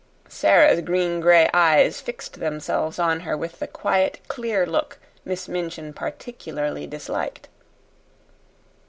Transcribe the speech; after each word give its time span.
Sara's 0.29 0.81
green 0.81 1.19
gray 1.19 1.47
eyes 1.53 2.01
fixed 2.01 2.39
themselves 2.39 2.97
on 2.97 3.19
her 3.19 3.37
with 3.37 3.59
the 3.59 3.67
quiet, 3.67 4.19
clear 4.27 4.65
look 4.65 4.97
Miss 5.25 5.47
Minchin 5.47 5.93
particularly 5.93 6.87
disliked. 6.87 7.49